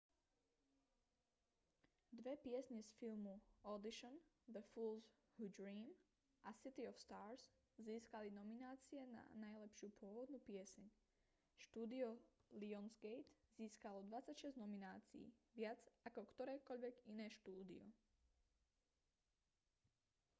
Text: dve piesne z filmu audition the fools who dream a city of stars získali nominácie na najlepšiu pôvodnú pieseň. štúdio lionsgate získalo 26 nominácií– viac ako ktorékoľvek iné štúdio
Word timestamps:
dve 2.19 2.33
piesne 2.43 2.79
z 2.85 2.91
filmu 2.99 3.33
audition 3.71 4.13
the 4.55 4.61
fools 4.69 5.09
who 5.37 5.49
dream 5.57 5.89
a 6.43 6.53
city 6.61 6.85
of 6.91 7.01
stars 7.05 7.41
získali 7.87 8.29
nominácie 8.39 8.97
na 9.15 9.21
najlepšiu 9.43 9.87
pôvodnú 10.01 10.39
pieseň. 10.49 10.87
štúdio 11.65 12.09
lionsgate 12.61 13.29
získalo 13.59 13.99
26 14.09 14.57
nominácií– 14.63 15.25
viac 15.61 15.77
ako 16.07 16.21
ktorékoľvek 16.33 16.95
iné 17.13 17.27
štúdio 17.37 17.83